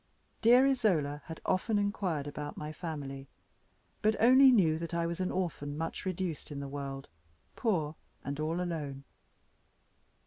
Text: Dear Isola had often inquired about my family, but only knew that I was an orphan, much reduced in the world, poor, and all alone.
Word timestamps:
Dear 0.41 0.65
Isola 0.65 1.21
had 1.25 1.41
often 1.45 1.77
inquired 1.77 2.25
about 2.25 2.57
my 2.57 2.71
family, 2.73 3.27
but 4.01 4.15
only 4.19 4.51
knew 4.51 4.79
that 4.79 4.95
I 4.95 5.05
was 5.05 5.19
an 5.19 5.29
orphan, 5.31 5.77
much 5.77 6.05
reduced 6.07 6.49
in 6.51 6.59
the 6.59 6.67
world, 6.67 7.07
poor, 7.55 7.93
and 8.23 8.39
all 8.39 8.59
alone. 8.59 9.03